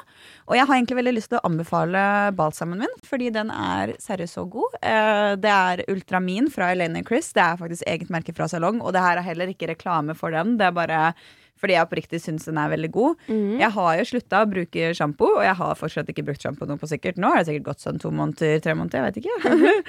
Og 0.46 0.54
jeg 0.56 0.66
har 0.68 0.76
egentlig 0.76 0.98
veldig 1.00 1.14
lyst 1.16 1.32
til 1.32 1.40
å 1.40 1.48
anbefale 1.48 2.02
balsamen 2.38 2.84
min, 2.84 2.94
fordi 3.06 3.32
den 3.34 3.50
er 3.52 3.94
seriøst 4.02 4.38
så 4.38 4.44
god. 4.52 4.78
Eh, 4.80 5.34
Det 5.42 5.52
er 5.52 5.84
Ultramin 5.90 6.48
fra 6.54 6.70
Elaine 6.72 7.02
Chris. 7.08 7.32
Det 7.34 7.42
er 7.42 7.60
faktisk 7.60 7.86
eget 7.90 8.12
merke 8.14 8.34
fra 8.36 8.48
Salong, 8.48 8.80
og 8.80 8.94
det 8.94 9.02
her 9.04 9.18
er 9.18 9.26
heller 9.32 9.50
ikke 9.52 9.72
reklame 9.74 10.14
for 10.18 10.30
den. 10.30 10.56
Det 10.60 10.68
er 10.70 10.78
bare 10.78 11.02
fordi 11.60 11.76
jeg 11.76 11.86
oppriktig 11.86 12.18
syns 12.22 12.48
den 12.48 12.58
er 12.58 12.72
veldig 12.72 12.90
god. 12.94 13.20
Mm. 13.28 13.60
Jeg 13.60 13.70
har 13.76 13.92
jo 13.98 14.08
slutta 14.08 14.40
å 14.42 14.48
bruke 14.50 14.90
sjampo, 14.98 15.28
og 15.36 15.44
jeg 15.46 15.58
har 15.60 15.78
fortsatt 15.78 16.10
ikke 16.10 16.24
brukt 16.26 16.42
sjampo 16.42 16.66
nå 16.66 16.78
på 16.80 16.90
sikkert. 16.90 17.20
Nå 17.22 17.30
har 17.30 17.42
det 17.42 17.50
sikkert 17.52 17.68
gått 17.70 17.84
sånn 17.84 18.02
to 18.02 18.10
måneder, 18.10 18.58
tre 18.64 18.74
måneder, 18.78 18.98
jeg 18.98 19.08
vet 19.08 19.20
ikke. 19.22 19.84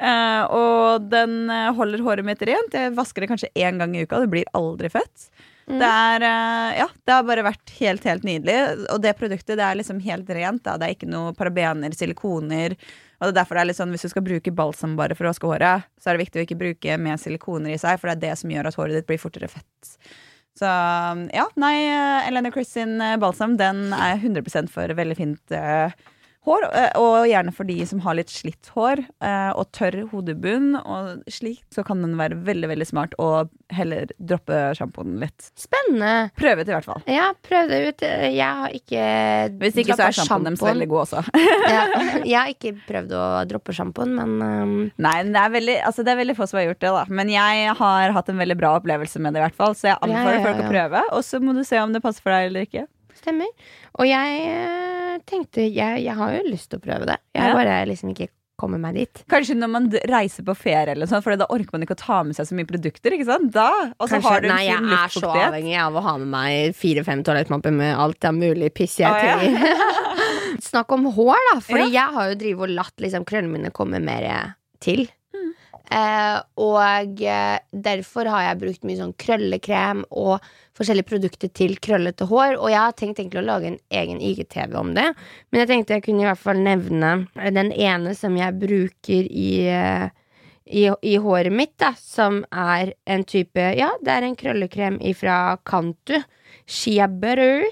uh, 0.00 0.42
og 0.62 1.10
den 1.12 1.36
eh, 1.52 1.68
holder 1.76 2.04
håret 2.06 2.28
mitt 2.28 2.42
rent. 2.48 2.78
Jeg 2.80 2.96
vasker 2.96 3.24
det 3.24 3.30
kanskje 3.34 3.52
én 3.60 3.80
gang 3.80 3.96
i 3.96 4.06
uka, 4.06 4.22
det 4.24 4.32
blir 4.32 4.48
aldri 4.56 4.92
fett. 4.94 5.28
Mm. 5.68 5.82
Det 5.82 5.88
er, 5.88 6.24
eh, 6.24 6.78
ja, 6.78 6.86
det 7.04 7.12
har 7.12 7.26
bare 7.28 7.44
vært 7.44 7.74
helt, 7.76 8.04
helt 8.08 8.24
nydelig. 8.24 8.86
Og 8.94 9.02
det 9.04 9.12
produktet 9.18 9.58
det 9.60 9.66
er 9.66 9.76
liksom 9.76 10.00
helt 10.00 10.30
rent. 10.32 10.64
Da. 10.64 10.78
Det 10.80 10.86
er 10.86 10.96
ikke 10.96 11.10
noe 11.10 11.34
parabener, 11.36 11.92
silikoner. 11.92 12.78
Og 13.18 13.26
det 13.26 13.32
er 13.34 13.38
derfor 13.40 13.58
det 13.58 13.64
er 13.64 13.68
litt 13.72 13.80
sånn, 13.80 13.92
Hvis 13.92 14.06
du 14.06 14.12
skal 14.14 14.24
bruke 14.24 14.54
balsam 14.54 14.96
bare 14.96 15.16
for 15.18 15.26
å 15.26 15.32
vaske 15.32 15.50
håret, 15.50 15.84
så 16.00 16.08
er 16.08 16.16
det 16.16 16.24
viktig 16.24 16.40
å 16.40 16.46
ikke 16.46 16.60
bruke 16.62 16.98
med 17.02 17.20
silikoner 17.20 17.74
i 17.74 17.80
seg, 17.80 18.00
for 18.00 18.08
det 18.08 18.16
er 18.16 18.24
det 18.30 18.38
som 18.40 18.50
gjør 18.50 18.70
at 18.70 18.78
håret 18.78 18.96
ditt 18.96 19.08
blir 19.10 19.20
fortere 19.20 19.50
fett. 19.50 19.92
Så 20.58 20.66
ja, 20.66 21.44
nei, 21.60 21.74
Elena 22.26 22.50
Chris 22.50 22.72
sin 22.74 22.98
balsam 23.22 23.54
den 23.60 23.92
er 23.94 24.16
100 24.18 24.66
for 24.72 24.90
veldig 24.98 25.16
fint 25.18 25.54
eh, 25.54 25.94
hår. 26.48 26.66
eh, 26.72 26.90
Og 26.98 27.28
gjerne 27.28 27.52
for 27.54 27.68
de 27.68 27.76
som 27.88 28.00
har 28.04 28.16
litt 28.18 28.32
slitt 28.32 28.70
hår 28.74 29.04
eh, 29.04 29.50
og 29.52 29.68
tørr 29.76 30.00
hodebunn. 30.10 30.72
Og 30.80 31.22
slik 31.32 31.62
så 31.74 31.84
kan 31.86 32.02
den 32.04 32.16
være 32.18 32.38
veldig 32.48 32.70
veldig 32.72 32.88
smart 32.88 33.16
å 33.22 33.46
heller 33.74 34.08
droppe 34.16 34.58
sjampoen 34.78 35.18
litt. 35.20 35.50
Spennende. 35.60 36.30
Prøve 36.40 36.64
det 36.64 36.72
i 36.72 36.76
hvert 36.78 36.88
fall. 36.88 37.02
Ja, 37.10 37.30
prøv 37.44 37.68
det 37.68 37.80
ut. 37.90 38.04
Jeg 38.32 38.40
har 38.62 38.72
ikke 38.72 39.02
Hvis 39.60 39.76
ikke 39.82 39.98
så 39.98 40.06
er 40.08 40.16
sjampoen 40.16 40.48
deres 40.48 40.64
veldig 40.64 40.88
god 40.88 41.02
også. 41.04 41.24
ja, 41.76 41.82
jeg 42.32 42.38
har 42.38 42.52
ikke 42.54 42.74
prøvd 42.88 43.12
å 43.18 43.24
droppe 43.50 43.76
sjampoen, 43.76 44.14
men 44.16 44.36
um, 44.40 44.76
Nei, 45.04 45.16
det 45.28 45.36
er, 45.42 45.52
veldig, 45.52 45.76
altså 45.90 46.04
det 46.06 46.14
er 46.14 46.20
veldig 46.22 46.36
få 46.38 46.48
som 46.48 46.62
har 46.62 46.68
gjort 46.70 46.80
det, 46.84 46.92
da. 46.96 47.04
Men 47.20 47.32
jeg 47.32 47.74
har 47.82 48.14
hatt 48.16 48.32
en 48.32 48.40
veldig 48.40 48.56
bra 48.58 48.72
opplevelse 48.80 49.20
med 49.20 49.36
det, 49.36 49.42
i 49.42 49.46
hvert 49.48 49.58
fall. 49.58 49.76
Så 49.76 49.90
jeg 49.92 50.00
anbefaler 50.00 50.38
Ja, 50.38 50.40
ja, 50.40 50.46
folk 50.48 50.64
å 50.64 50.70
prøve. 50.72 51.02
Og 51.18 51.26
så 51.28 51.40
må 51.44 51.52
du 51.56 51.60
se 51.68 51.80
om 51.82 51.92
det 51.92 52.00
passer 52.04 52.24
for 52.24 52.32
deg 52.34 52.48
eller 52.48 52.64
ikke. 52.68 52.86
Stemmer. 53.20 53.50
Og 53.98 54.06
jeg 54.08 54.40
eh, 54.48 55.18
tenkte 55.28 55.66
jeg, 55.66 56.02
jeg 56.06 56.14
har 56.18 56.34
jo 56.38 56.42
lyst 56.50 56.70
til 56.72 56.80
å 56.80 56.84
prøve 56.84 57.06
det. 57.10 57.18
Jeg 57.34 57.42
har 57.42 57.54
Ja. 57.54 57.56
bare 57.60 57.78
liksom 57.90 58.12
ikke 58.14 58.28
kommet 58.58 58.80
meg 58.82 58.96
dit. 58.98 59.20
Kanskje 59.30 59.54
når 59.54 59.70
man 59.70 59.84
reiser 60.10 60.42
på 60.42 60.54
ferie, 60.58 60.90
eller 60.96 61.06
sånn, 61.06 61.22
for 61.22 61.36
da 61.38 61.46
orker 61.54 61.70
man 61.76 61.84
ikke 61.86 61.94
å 61.94 62.00
ta 62.00 62.16
med 62.26 62.34
seg 62.34 62.48
så 62.48 62.56
mye 62.58 62.66
produkter. 62.66 63.14
ikke 63.14 63.28
sant? 63.28 63.52
Da, 63.54 63.68
Og 64.00 64.08
så 64.10 64.18
har 64.24 64.40
du 64.42 64.48
en 64.48 64.54
nei, 64.56 64.64
jeg 64.66 64.82
er 64.82 65.12
så 65.14 65.30
avhengig 65.30 65.76
av 65.78 65.94
å 65.94 66.02
ha 66.02 66.16
med 66.18 66.26
meg 66.32 66.74
fire-fem 66.74 67.22
toalettmapper 67.22 67.70
med 67.72 67.94
alt 67.94 68.18
det 68.18 68.32
er 68.32 68.34
mulig 68.34 68.72
piss 68.74 68.96
jeg 68.98 69.06
Å, 69.06 69.14
ja. 69.22 69.84
Snakk 70.70 70.90
om 70.96 71.04
hår, 71.14 71.38
da. 71.52 71.60
Fordi 71.62 71.86
jeg 71.94 72.14
har 72.16 72.32
jo 72.32 72.38
drivet 72.40 72.66
og 72.66 72.74
latt 72.80 72.96
liksom, 73.04 73.24
krøllene 73.28 73.52
mine 73.60 73.70
komme 73.70 74.00
mer 74.02 74.54
til. 74.82 75.06
Eh, 75.88 76.38
og 76.60 77.22
eh, 77.24 77.58
derfor 77.72 78.28
har 78.28 78.44
jeg 78.44 78.60
brukt 78.60 78.84
mye 78.84 78.98
sånn 78.98 79.14
krøllekrem 79.20 80.02
og 80.10 80.44
forskjellige 80.76 81.08
produkter 81.08 81.52
til 81.56 81.78
krøllete 81.82 82.28
hår. 82.28 82.58
Og 82.58 82.68
jeg 82.72 82.80
har 82.82 82.96
tenkt 82.98 83.22
egentlig 83.22 83.42
å 83.42 83.48
lage 83.48 83.72
en 83.72 83.80
egen 84.02 84.20
IGTV 84.20 84.76
om 84.78 84.92
det, 84.98 85.08
men 85.48 85.62
jeg 85.62 85.70
tenkte 85.72 85.98
jeg 85.98 86.06
kunne 86.08 86.26
i 86.26 86.28
hvert 86.28 86.42
fall 86.42 86.60
nevne 86.62 87.12
den 87.56 87.72
ene 87.72 88.14
som 88.18 88.36
jeg 88.38 88.58
bruker 88.60 89.28
i 89.32 89.50
eh, 89.72 90.08
i, 90.68 90.84
i 91.02 91.16
håret 91.16 91.52
mitt, 91.54 91.74
da, 91.80 91.94
som 91.96 92.42
er 92.52 92.92
en 93.08 93.24
type 93.24 93.62
Ja, 93.78 93.88
det 94.04 94.12
er 94.12 94.26
en 94.26 94.36
krøllekrem 94.36 94.98
ifra 95.00 95.56
Kantu. 95.64 96.18
Shia 96.68 97.08
butter. 97.08 97.64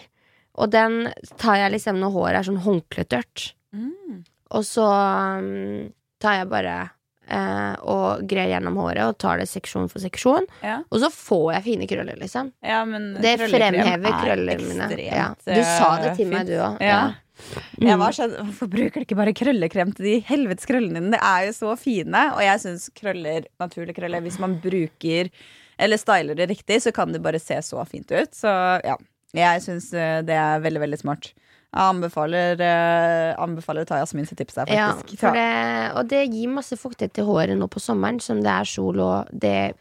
Og 0.57 0.73
den 0.73 1.11
tar 1.37 1.61
jeg 1.61 1.75
liksom 1.75 2.01
når 2.01 2.15
håret 2.15 2.39
er 2.39 2.49
sånn 2.49 2.63
håndkletørt. 2.65 3.51
Mm. 3.77 4.23
Og 4.57 4.65
så 4.65 4.87
um, 4.89 5.91
tar 6.23 6.41
jeg 6.41 6.49
bare 6.49 6.77
eh, 6.87 6.96
og 7.27 8.23
greier 8.29 8.55
gjennom 8.55 8.79
håret 8.81 9.03
og 9.09 9.19
tar 9.19 9.41
det 9.41 9.49
seksjon 9.51 9.89
for 9.91 10.03
seksjon. 10.03 10.47
Ja. 10.63 10.81
Og 10.91 11.03
så 11.03 11.11
får 11.13 11.47
jeg 11.57 11.65
fine 11.67 11.89
krøller, 11.91 12.19
liksom. 12.21 12.53
ja, 12.63 12.81
men 12.89 13.15
Det 13.23 13.37
fremhever 13.43 14.11
er 14.11 14.19
krøllene 14.23 14.59
mine. 14.63 14.91
Ja. 15.03 15.31
Du 15.43 15.63
sa 15.67 15.97
det 16.03 16.17
til 16.19 16.29
eh, 16.29 16.35
meg, 16.35 16.51
du 16.51 16.59
òg. 16.61 16.83
Mm. 17.83 18.05
Sånn, 18.17 18.37
Hvorfor 18.47 18.71
bruker 18.73 19.03
du 19.03 19.05
ikke 19.05 19.19
bare 19.19 19.35
krøllekrem 19.37 19.91
til 19.97 20.09
de 20.09 20.15
helvetes 20.29 20.69
krøllene 20.69 21.03
dine? 21.03 21.15
Det 21.17 21.21
er 21.21 21.49
jo 21.49 21.57
så 21.59 21.75
fine. 21.81 22.23
Og 22.37 22.45
jeg 22.47 22.63
syns 22.63 22.89
krøller, 22.97 23.49
naturlige 23.61 23.99
krøller, 23.99 24.25
hvis 24.25 24.41
man 24.43 24.57
bruker 24.63 25.33
eller 25.77 26.01
styler 26.01 26.39
det 26.39 26.47
riktig, 26.49 26.79
så 26.81 26.93
kan 26.97 27.13
det 27.13 27.21
bare 27.21 27.41
se 27.43 27.59
så 27.61 27.83
fint 27.85 28.09
ut. 28.09 28.33
Så 28.33 28.49
ja, 28.87 28.97
jeg 29.37 29.67
syns 29.67 29.91
det 29.93 30.39
er 30.39 30.63
veldig, 30.65 30.87
veldig 30.87 31.01
smart. 31.03 31.35
Jeg 31.77 31.93
anbefaler, 31.93 32.61
eh, 32.65 33.35
anbefaler 33.43 33.85
å 33.85 33.89
ta 33.91 33.99
Jasmin 34.01 34.27
sitt 34.29 34.39
tips 34.41 34.55
der, 34.57 34.73
Ja, 34.73 34.95
faktisk. 34.97 35.21
for 35.21 35.37
det, 35.37 35.93
og 35.93 36.09
det 36.09 36.23
gir 36.33 36.49
masse 36.49 36.79
fuktighet 36.81 37.13
til 37.13 37.29
håret 37.29 37.59
nå 37.59 37.69
på 37.69 37.83
sommeren, 37.83 38.21
som 38.21 38.41
det 38.41 38.49
er 38.49 38.65
sol 38.65 38.99
og 39.05 39.29
det 39.31 39.75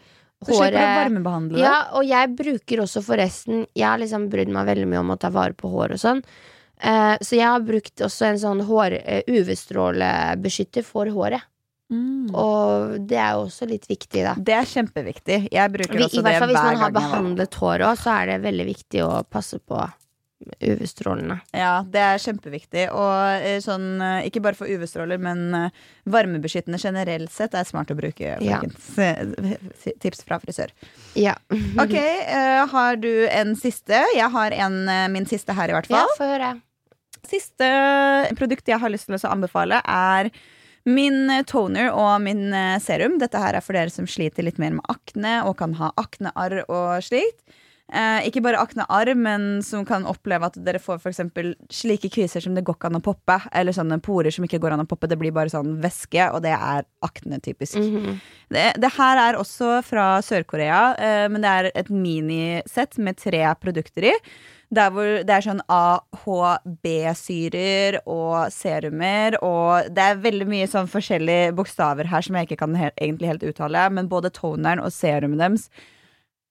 å 0.44 0.58
varmebehandle. 0.60 1.58
Ja, 1.62 1.88
og 1.96 2.04
jeg 2.06 2.36
bruker 2.36 2.84
også 2.84 3.02
forresten 3.02 3.66
Jeg 3.74 3.88
har 3.88 3.98
liksom 4.02 4.30
brydd 4.30 4.52
meg 4.52 4.68
veldig 4.68 4.88
mye 4.92 5.00
om 5.00 5.16
å 5.16 5.20
ta 5.20 5.32
vare 5.34 5.56
på 5.58 5.72
hår 5.72 5.96
og 5.96 6.02
sånn. 6.02 6.24
Eh, 6.82 7.16
så 7.24 7.38
jeg 7.40 7.48
har 7.48 7.64
brukt 7.64 8.04
også 8.04 8.28
en 8.28 8.40
sånn 8.42 8.66
hår, 8.68 9.00
eh, 9.02 9.24
UV-strålebeskytter 9.32 10.84
for 10.84 11.06
håret. 11.08 11.42
Mm. 11.92 12.34
Og 12.34 13.08
det 13.08 13.18
er 13.18 13.36
jo 13.38 13.46
også 13.46 13.68
litt 13.70 13.86
viktig, 13.88 14.24
da. 14.26 14.34
Det 14.36 14.56
er 14.58 14.66
kjempeviktig. 14.66 15.38
Jeg 15.54 15.72
bruker 15.72 16.00
I 16.00 16.08
også 16.08 16.24
hvert 16.24 16.34
det 16.34 16.40
fall 16.42 16.50
hvis 16.50 16.64
man 16.64 16.82
har 16.82 16.92
gang 16.92 16.98
behandlet 16.98 17.60
håret 17.62 17.86
òg, 17.88 17.98
så 18.02 18.16
er 18.20 18.32
det 18.34 18.42
veldig 18.42 18.66
viktig 18.66 19.04
å 19.06 19.24
passe 19.30 19.60
på 19.62 19.80
UV-strålene. 20.60 21.38
Ja, 21.56 21.86
det 21.88 22.02
er 22.04 22.20
kjempeviktig. 22.22 22.86
Og 22.94 23.46
eh, 23.46 23.58
sånn, 23.64 24.02
eh, 24.04 24.28
ikke 24.28 24.42
bare 24.44 24.58
for 24.58 24.70
UV-stråler, 24.70 25.20
men 25.22 25.48
eh, 25.56 25.86
varmebeskyttende 26.12 26.80
generelt 26.82 27.32
sett 27.34 27.56
er 27.56 27.68
smart 27.68 27.94
å 27.94 27.98
bruke. 27.98 28.36
Ja. 28.44 28.60
Tips 30.04 30.26
fra 30.28 30.40
frisør. 30.44 30.76
Ja. 31.18 31.38
Ok, 31.86 31.96
har 32.72 32.98
du 33.00 33.28
en 33.28 33.54
siste? 33.60 34.00
Jeg 34.16 34.28
har 34.32 34.54
en, 34.66 34.78
min 35.12 35.28
siste 35.30 35.54
her, 35.56 35.72
i 35.72 35.76
hvert 35.76 35.90
ja, 35.92 36.02
fall. 36.04 36.14
få 36.18 36.30
høre. 36.30 36.52
Siste 37.26 37.68
produkt 38.38 38.70
jeg 38.70 38.80
har 38.82 38.92
lyst 38.92 39.10
til 39.10 39.18
å 39.18 39.32
anbefale, 39.32 39.82
er 39.82 40.30
min 40.88 41.32
toner 41.50 41.90
og 41.92 42.14
min 42.24 42.48
serum. 42.84 43.18
Dette 43.22 43.42
her 43.42 43.58
er 43.58 43.66
for 43.66 43.78
dere 43.78 43.94
som 43.94 44.08
sliter 44.10 44.46
litt 44.46 44.60
mer 44.62 44.76
med 44.78 44.88
akne 44.92 45.40
og 45.50 45.58
kan 45.62 45.76
ha 45.80 45.92
aknearr 46.00 46.64
og 46.66 47.06
slikt. 47.06 47.42
Eh, 47.94 48.26
ikke 48.26 48.42
bare 48.42 48.58
aknearr, 48.58 49.12
men 49.14 49.62
som 49.64 49.86
kan 49.86 50.08
oppleve 50.10 50.48
at 50.50 50.56
dere 50.66 50.80
får 50.82 51.06
eksempel 51.06 51.52
slike 51.70 52.10
kviser 52.10 52.42
som 52.42 52.56
det 52.58 52.64
går 52.66 52.76
ikke 52.80 52.90
an 52.90 52.98
å 52.98 53.02
poppe, 53.06 53.38
eller 53.54 53.78
sånne 53.78 54.02
porer 54.02 54.34
som 54.34 54.46
ikke 54.48 54.58
går 54.64 54.74
an 54.74 54.82
å 54.82 54.90
poppe. 54.90 55.10
Det 55.12 55.20
blir 55.22 55.36
bare 55.36 55.54
sånn 55.54 55.78
væske, 55.84 56.24
og 56.34 56.42
det 56.48 56.56
er 56.58 56.82
akne 57.06 57.38
typisk. 57.46 57.78
Mhm. 57.78 58.18
Det, 58.50 58.66
det 58.82 58.92
her 58.98 59.16
er 59.22 59.34
også 59.38 59.84
fra 59.86 60.22
Sør-Korea, 60.26 60.82
eh, 60.98 61.28
men 61.30 61.42
det 61.46 61.52
er 61.52 61.72
et 61.76 61.90
minisett 61.94 62.98
med 62.98 63.18
tre 63.22 63.46
produkter 63.62 64.04
i. 64.10 64.14
Der 64.74 64.90
hvor 64.90 65.22
det 65.22 65.30
er 65.30 65.46
sånn 65.46 65.62
AHB-syrer 65.70 67.14
og 68.10 68.50
serumer, 68.50 69.38
og 69.46 69.94
det 69.94 70.04
er 70.04 70.24
veldig 70.26 70.48
mye 70.50 70.68
sånn 70.68 70.90
forskjellige 70.90 71.54
bokstaver 71.54 72.06
her 72.10 72.22
som 72.26 72.34
jeg 72.36 72.46
ikke 72.50 72.62
kan 72.66 72.74
he 72.80 72.90
egentlig 72.98 73.30
helt 73.30 73.46
uttale, 73.46 73.90
men 73.94 74.10
både 74.10 74.34
toneren 74.34 74.82
og 74.82 74.90
serumet 74.94 75.38
deres 75.38 75.70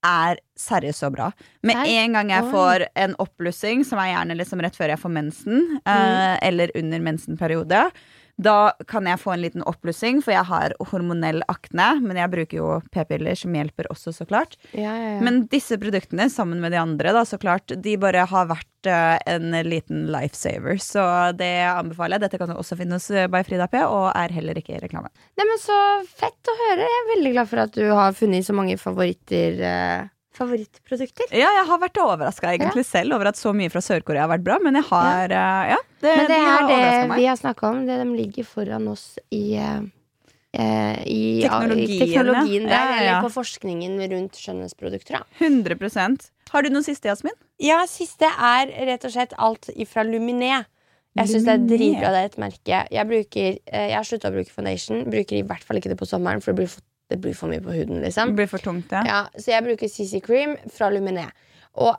er 0.05 0.41
seriøst 0.61 1.03
så 1.03 1.11
bra. 1.13 1.31
Med 1.67 1.81
Nei? 1.81 1.95
en 2.03 2.19
gang 2.19 2.33
jeg 2.35 2.51
får 2.53 2.87
en 3.05 3.17
oppblussing, 3.23 3.85
som 3.89 4.01
er 4.03 4.13
gjerne 4.13 4.37
liksom 4.39 4.63
rett 4.65 4.77
før 4.79 4.95
jeg 4.95 5.03
får 5.03 5.15
mensen, 5.17 5.65
eh, 5.83 6.35
eller 6.49 6.75
under 6.79 7.03
mensenperiode, 7.09 7.87
da 8.37 8.73
kan 8.91 9.07
jeg 9.07 9.21
få 9.23 9.33
en 9.35 9.43
liten 9.45 9.63
oppblussing, 9.69 10.19
for 10.25 10.35
jeg 10.35 10.47
har 10.49 10.75
hormonell 10.91 11.43
akne. 11.51 12.01
Men 12.03 12.19
jeg 12.19 12.33
bruker 12.33 12.59
jo 12.59 12.71
p-piller, 12.95 13.37
som 13.39 13.55
hjelper 13.55 13.87
også, 13.93 14.13
så 14.17 14.27
klart. 14.27 14.57
Ja, 14.73 14.91
ja, 14.99 15.11
ja. 15.17 15.21
Men 15.25 15.45
disse 15.53 15.79
produktene, 15.79 16.27
sammen 16.33 16.63
med 16.65 16.75
de 16.75 16.81
andre, 16.83 17.13
da, 17.15 17.23
så 17.29 17.39
klart, 17.39 17.71
de 17.85 17.97
bare 18.01 18.25
har 18.31 18.49
vært 18.51 18.91
uh, 18.91 19.17
en 19.31 19.55
liten 19.69 20.09
lifesaver. 20.13 20.81
Så 20.83 21.05
det 21.39 21.53
anbefaler 21.71 22.19
jeg. 22.19 22.27
Dette 22.27 22.41
kan 22.43 22.51
du 22.51 22.57
også 22.59 22.79
finne 22.81 22.99
hos 22.99 23.07
eh, 23.15 23.29
By 23.31 23.45
Frida 23.47 23.69
P, 23.71 23.79
og 23.87 24.11
er 24.17 24.35
heller 24.35 24.59
ikke 24.61 24.81
reklame. 24.83 25.13
Nei, 25.39 25.47
men 25.49 25.63
Så 25.63 25.79
fett 26.19 26.51
å 26.51 26.57
høre. 26.65 26.83
Jeg 26.89 27.01
er 27.05 27.13
veldig 27.15 27.35
glad 27.37 27.53
for 27.53 27.65
at 27.69 27.79
du 27.79 27.87
har 27.93 28.19
funnet 28.19 28.47
så 28.47 28.57
mange 28.57 28.77
favoritter. 28.81 29.63
eh, 29.63 30.11
favorittprodukter. 30.39 31.31
Ja, 31.35 31.49
jeg 31.61 31.67
har 31.71 31.81
vært 31.83 32.01
overraska 32.03 32.53
egentlig 32.55 32.85
selv 32.89 33.17
over 33.17 33.31
at 33.33 33.39
så 33.41 33.53
mye 33.57 33.71
fra 33.73 33.83
Sør-Korea 33.85 34.27
har 34.27 34.33
vært 34.37 34.45
bra, 34.47 34.59
men 34.63 34.79
jeg 34.81 34.89
har 34.91 35.35
eh, 35.35 35.73
Ja, 35.75 35.81
det, 36.05 36.15
Men 36.17 36.27
det 36.31 36.39
de 36.39 36.55
er 36.55 36.65
det 36.71 37.09
meg. 37.11 37.19
vi 37.23 37.27
har 37.31 37.37
snakka 37.41 37.71
om. 37.71 37.85
Det 37.89 37.99
de 38.03 38.09
ligger 38.19 38.45
foran 38.49 38.89
oss 38.93 39.07
i 39.35 39.43
eh, 39.61 39.81
eh, 40.59 41.01
i, 41.07 41.23
Teknologien, 41.43 41.91
i 41.91 41.99
teknologien 42.05 42.69
der, 42.69 42.75
Ja, 42.75 42.85
ja, 42.85 42.95
ja. 42.95 43.01
eller 43.17 43.29
på 43.29 43.33
forskningen 43.39 43.99
rundt 44.13 44.39
skjønnhetsprodukter. 44.43 45.19
Da. 45.21 45.25
100% 45.47 46.31
Har 46.55 46.63
du 46.63 46.71
noe 46.75 46.85
siste, 46.87 47.09
Jasmin? 47.11 47.35
Ja, 47.63 47.81
siste 47.91 48.29
er 48.29 48.71
rett 48.91 49.05
og 49.07 49.13
slett 49.15 49.35
alt 49.39 49.71
ifra 49.75 50.05
Luminé. 50.07 50.65
Jeg 51.15 51.31
syns 51.31 51.45
det 51.47 51.53
er 51.55 51.67
dritbra. 51.71 52.09
Det 52.11 52.21
er 52.21 52.27
et 52.33 52.41
merke. 52.43 52.79
Jeg, 52.91 53.07
bruker, 53.07 53.59
eh, 53.71 53.85
jeg 53.93 53.95
har 54.01 54.07
slutta 54.09 54.31
å 54.33 54.35
bruke 54.35 54.51
foundation. 54.51 55.05
Bruker 55.07 55.39
i 55.39 55.45
hvert 55.47 55.63
fall 55.63 55.79
ikke 55.79 55.93
det 55.93 55.99
på 56.01 56.09
sommeren, 56.11 56.43
for 56.43 56.51
det 56.51 56.65
blir 56.65 56.71
for, 56.73 56.83
det 57.15 57.21
blir 57.23 57.37
for 57.39 57.53
mye 57.53 57.63
på 57.65 57.75
huden. 57.75 58.01
Det 58.01 58.11
liksom 58.11 58.35
blir 58.39 58.51
for 58.51 58.63
tungt, 58.63 58.93
ja. 58.95 59.05
ja, 59.09 59.21
Så 59.39 59.55
jeg 59.55 59.67
bruker 59.67 59.91
CC 59.91 60.21
Cream 60.25 60.57
fra 60.75 60.91
Luminé. 60.93 61.29
Og 61.81 61.95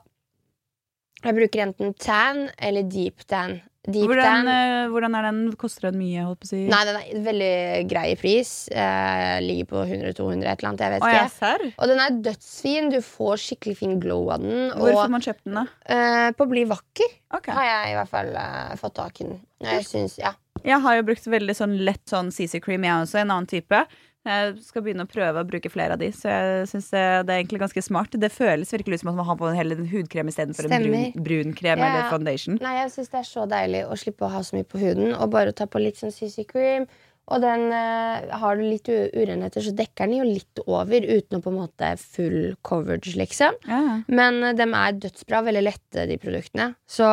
jeg 1.25 1.37
bruker 1.39 1.63
enten 1.65 1.95
tan 1.97 2.49
eller 2.61 2.85
deep 2.91 3.25
tan. 3.29 3.61
Deep 3.85 4.09
Hvordan, 4.09 4.25
tan 4.25 4.47
eh, 4.49 4.87
hvordan 4.89 5.13
er 5.13 5.25
den? 5.27 5.39
Koster 5.61 5.91
den 5.91 5.99
mye? 5.99 6.23
Holdt 6.25 6.39
på 6.41 6.47
å 6.47 6.49
si? 6.49 6.61
Nei, 6.71 6.79
den 6.87 6.95
er 6.97 7.25
veldig 7.27 7.49
grei 7.89 8.05
i 8.15 8.15
pris. 8.17 8.53
Eh, 8.73 9.35
ligger 9.45 9.67
på 9.69 9.83
100-200 9.83 10.41
et 10.41 10.63
eller 10.63 10.69
annet. 10.71 10.83
Jeg 10.85 10.93
vet 10.95 11.05
Å, 11.05 11.11
ikke. 11.11 11.33
serr? 11.35 11.65
Og 11.69 11.91
den 11.91 12.01
er 12.01 12.17
dødsfin. 12.25 12.89
Du 12.93 12.97
får 13.05 13.43
skikkelig 13.43 13.75
fin 13.83 13.93
glow 14.01 14.31
av 14.33 14.41
den. 14.41 14.71
Hvor 14.73 14.97
får 15.03 15.13
man 15.13 15.25
kjøpt 15.27 15.43
den, 15.45 15.59
da? 15.59 15.65
eh, 15.97 16.31
på 16.37 16.49
Bli 16.49 16.65
vakker 16.69 17.13
okay. 17.37 17.53
har 17.57 17.69
jeg 17.69 17.93
i 17.93 17.99
hvert 17.99 18.11
fall 18.15 18.33
eh, 18.41 18.73
fått 18.81 18.97
tak 18.97 19.21
i 19.21 19.29
den. 19.29 19.39
Jeg 19.65 19.85
synes, 19.85 20.17
ja. 20.21 20.33
Jeg 20.65 20.81
har 20.81 20.97
jo 20.97 21.05
brukt 21.05 21.29
veldig 21.29 21.53
sånn 21.53 21.77
lett 21.85 22.01
sånn 22.09 22.31
CC 22.33 22.57
cream, 22.63 22.85
jeg 22.87 23.05
også. 23.05 23.21
En 23.21 23.33
annen 23.35 23.49
type. 23.49 23.83
Jeg 24.25 24.55
skal 24.65 24.81
begynne 24.81 25.05
å 25.05 25.09
prøve 25.09 25.41
å 25.43 25.47
bruke 25.47 25.69
flere 25.69 25.93
av 25.93 26.01
de, 26.01 26.07
så 26.15 26.31
jeg 26.31 26.69
syns 26.71 26.87
det 26.89 27.01
er 27.01 27.35
egentlig 27.35 27.59
ganske 27.61 27.83
smart. 27.85 28.15
Det 28.17 28.31
føles 28.33 28.71
virkelig 28.73 28.97
ut 28.97 29.03
som 29.03 29.11
at 29.13 29.19
man 29.19 29.27
har 29.29 29.37
på 29.37 29.49
en 29.51 29.57
hel 29.59 29.75
hudkrem 29.91 30.31
istedenfor 30.31 30.65
en 30.65 30.87
brun, 30.87 31.25
brun 31.27 31.57
krem 31.57 31.83
Ja, 31.83 31.89
eller 31.91 32.07
foundation. 32.09 32.57
Nei, 32.63 32.77
jeg 32.79 32.93
syns 32.95 33.13
det 33.13 33.19
er 33.21 33.27
så 33.29 33.45
deilig 33.51 33.83
å 33.85 33.97
slippe 34.01 34.25
å 34.25 34.31
ha 34.33 34.41
så 34.45 34.57
mye 34.57 34.65
på 34.65 34.81
huden, 34.81 35.13
og 35.13 35.29
bare 35.35 35.53
ta 35.53 35.69
på 35.69 35.83
litt 35.83 36.01
sånn 36.01 36.15
CC 36.15 36.47
cream. 36.49 36.89
Og 37.33 37.41
den 37.41 37.71
eh, 37.73 38.25
har 38.37 38.57
du 38.57 38.61
litt 38.61 38.89
urenheter, 38.89 39.63
så 39.65 39.73
dekker 39.73 40.05
den 40.05 40.19
jo 40.19 40.27
litt 40.27 40.61
over 40.65 41.05
uten 41.05 41.39
å 41.39 41.41
på 41.41 41.49
en 41.49 41.57
måte 41.57 41.87
full 41.97 42.53
coverage, 42.65 43.15
liksom. 43.17 43.57
Ja. 43.65 43.79
Men 44.05 44.43
eh, 44.45 44.53
de 44.57 44.67
er 44.69 44.99
dødsbra, 45.07 45.41
veldig 45.47 45.63
lette, 45.65 46.05
de 46.09 46.19
produktene. 46.21 46.73
Så 46.85 47.07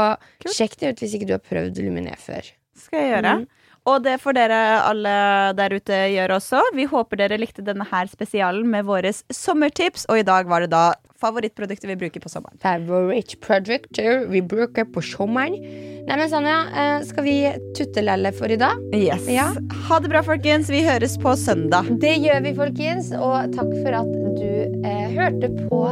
cool. 0.45 0.53
sjekk 0.53 0.77
det 0.81 0.93
ut 0.93 1.05
hvis 1.05 1.17
ikke 1.17 1.31
du 1.31 1.35
har 1.39 1.45
prøvd 1.45 1.81
Luminé 1.81 2.17
før. 2.21 2.53
Skal 2.77 3.05
jeg 3.05 3.15
gjøre. 3.15 3.35
Mhm. 3.41 3.51
Og 3.91 4.03
det 4.05 4.19
får 4.23 4.37
dere 4.37 4.59
alle 4.87 5.13
der 5.59 5.75
ute 5.75 6.03
gjøre 6.13 6.37
også. 6.39 6.61
Vi 6.77 6.87
håper 6.91 7.19
dere 7.25 7.41
likte 7.41 7.65
denne 7.67 7.87
her 7.91 8.11
spesialen 8.11 8.69
med 8.71 8.87
våre 8.87 9.11
sommertips. 9.11 10.07
Og 10.13 10.23
i 10.23 10.27
dag 10.27 10.47
var 10.51 10.63
det 10.63 10.71
da 10.75 10.93
favorittprodukter 11.23 11.91
vi 11.91 11.97
bruker 11.99 12.23
på 12.23 12.31
sommeren. 12.31 12.59
Favorittprodukter 12.63 14.27
vi 14.31 14.43
bruker 14.43 14.87
på 14.91 15.03
sommeren. 15.07 15.59
Nei, 16.03 16.17
men 16.19 16.31
Sanja, 16.31 16.57
eh, 16.75 17.05
skal 17.07 17.27
vi 17.27 17.37
tuttelelle 17.79 18.33
for 18.35 18.51
i 18.51 18.59
dag? 18.59 18.79
Yes. 18.95 19.29
Ja. 19.31 19.53
Ha 19.89 20.01
det 20.03 20.11
bra, 20.11 20.23
folkens. 20.27 20.71
Vi 20.71 20.83
høres 20.87 21.19
på 21.23 21.37
søndag. 21.39 21.91
Det 22.03 22.17
gjør 22.23 22.43
vi, 22.43 22.55
folkens. 22.59 23.13
Og 23.15 23.55
takk 23.55 23.71
for 23.83 23.99
at 24.03 24.15
du 24.39 24.83
eh, 24.83 25.07
hørte 25.15 25.51
på 25.69 25.85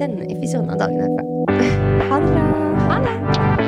denne 0.00 0.28
episoden 0.28 0.72
av 0.72 0.84
Dagen 0.84 1.04
herfra. 1.04 1.24
Ha 2.08 2.20
det 2.24 2.36
bra. 2.36 2.46
Ha 2.88 3.02
det! 3.04 3.67